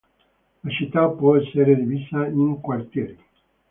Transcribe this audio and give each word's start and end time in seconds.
La 0.61 0.69
città 0.71 1.07
può 1.09 1.37
essere 1.37 1.75
divisa 1.75 2.25
in 2.25 2.59
quartieri. 2.59 3.19